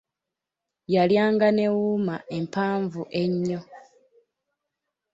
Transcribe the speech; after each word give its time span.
Yalya 0.93 1.23
nga 1.33 1.47
ne 1.55 1.65
wuma 1.77 2.15
empanvu 2.37 3.01
ennyo. 3.23 3.59